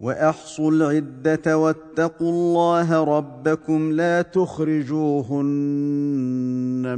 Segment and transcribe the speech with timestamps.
[0.00, 5.44] واحصوا العده واتقوا الله ربكم لا تخرجوهن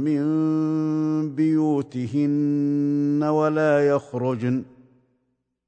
[0.01, 4.63] من بيوتهن ولا يخرجن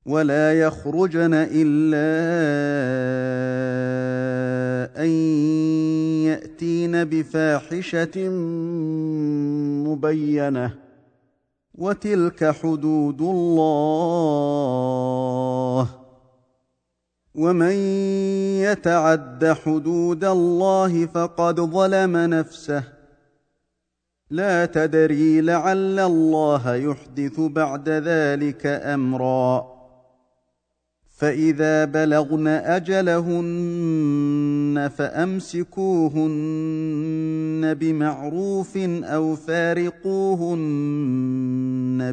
[0.05, 2.09] ولا يخرجن الا
[5.03, 5.09] ان
[6.25, 8.29] ياتين بفاحشه
[9.87, 10.75] مبينه
[11.75, 15.68] وتلك حدود الله
[17.39, 17.71] ومن
[18.67, 22.83] يتعد حدود الله فقد ظلم نفسه.
[24.29, 29.79] لا تدري لعل الله يحدث بعد ذلك أمرا.
[31.17, 33.89] فإذا بلغن أجلهن
[34.97, 36.23] فأمسكوهن
[37.73, 40.51] بمعروف أو فارقوهن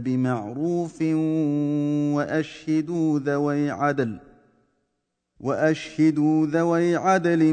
[0.04, 1.02] بمعروف
[2.16, 4.18] وأشهدوا ذوي عدل.
[5.40, 7.52] وأشهدوا ذوي عدل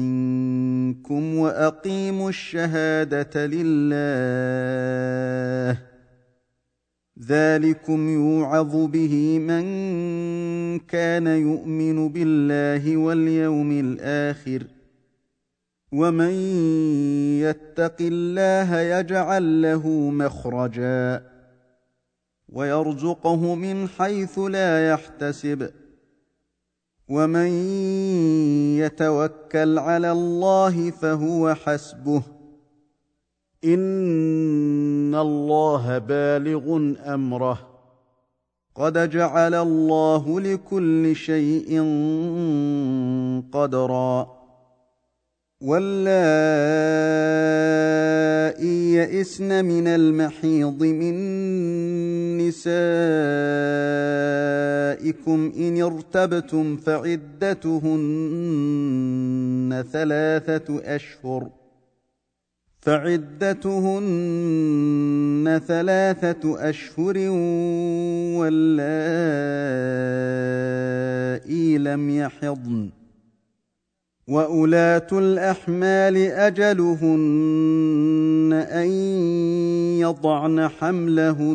[0.00, 4.74] منكم وأقيموا الشهادة لله.
[7.28, 9.64] ذلكم يوعظ به من
[10.78, 14.66] كان يؤمن بالله واليوم الآخر.
[15.92, 16.32] ومن
[17.40, 21.22] يتق الله يجعل له مخرجا.
[22.48, 25.70] ويرزقه من حيث لا يحتسب.
[27.08, 27.48] ومن
[28.78, 32.22] يتوكل على الله فهو حسبه.
[33.64, 37.58] إن الله بالغ أمره.
[38.74, 41.80] قد جعل الله لكل شيء
[43.52, 44.44] قدرا.
[45.60, 46.04] واللائي
[48.94, 51.14] يئسن من المحيض من
[52.38, 52.64] نسائكم
[55.58, 57.94] إن ارتبتم فعدتهن
[59.92, 61.48] ثلاثة أشهر.
[62.80, 64.04] فعدتهن
[65.66, 67.18] ثلاثة أشهر
[68.38, 68.98] واللائي
[71.78, 72.90] لم يحضن.
[74.28, 77.86] واولات الأحمال أجلهن
[78.70, 78.88] أن
[79.98, 81.54] يضعن حملهن.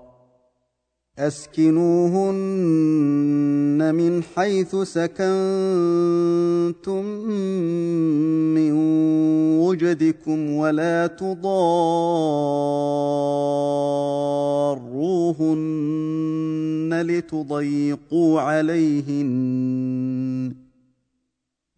[1.19, 2.31] أسكنوهن
[3.95, 5.21] من حيث سكنتم
[8.55, 8.71] من
[9.59, 11.41] وجدكم ولا تضاروهن
[17.07, 19.90] لتضيقوا عليهن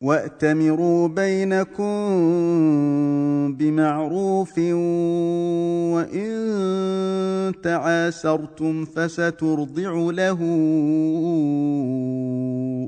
[0.00, 1.98] واتمروا بينكم
[3.58, 4.58] بمعروف
[5.94, 10.38] وان تعاسرتم فسترضع له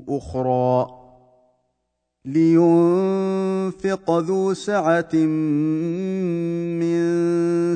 [0.09, 1.00] أخرى
[2.25, 5.15] لينفق ذو سعة
[6.77, 7.01] من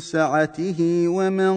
[0.00, 1.54] سعته ومن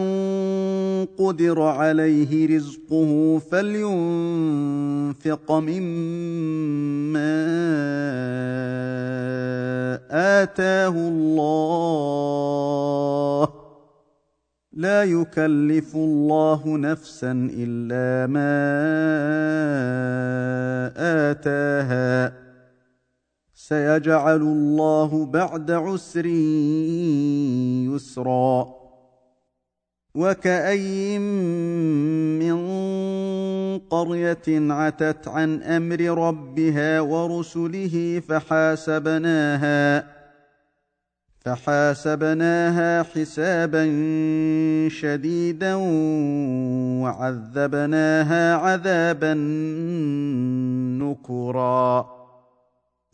[1.06, 7.48] قدر عليه رزقه فلينفق مما
[10.42, 11.38] آتاه الله.
[14.74, 18.58] لا يكلف الله نفسا إلا ما
[21.32, 22.47] آتاها.
[23.68, 26.26] سيجعل الله بعد عسر
[27.86, 28.68] يسرا.
[30.16, 31.22] وكاين
[32.40, 32.58] من
[33.80, 40.08] قرية عتت عن أمر ربها ورسله فحاسبناها
[41.40, 43.86] فحاسبناها حسابا
[44.90, 45.76] شديدا
[47.04, 49.34] وعذبناها عذابا
[51.04, 52.17] نكرا.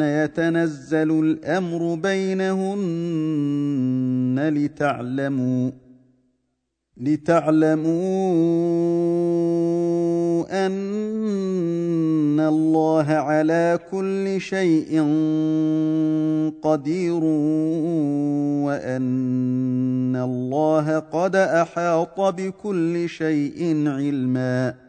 [0.00, 2.38] يتنزل الأمر بينهن
[4.54, 5.70] لتعلموا
[6.96, 7.86] لتعلموا
[10.66, 15.02] أن الله على كل شيء
[16.62, 17.24] قدير
[18.64, 24.85] وأن الله قد أحاط بكل شيء علما.